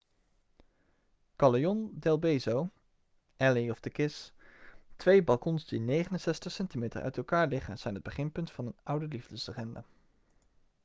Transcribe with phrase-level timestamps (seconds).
[1.41, 2.71] callejon del beso
[3.37, 4.15] alley of the kiss.
[5.03, 9.83] twee balkons die 69 centimeter uit elkaar liggen zijn het beginpunt van een oude liefdeslegende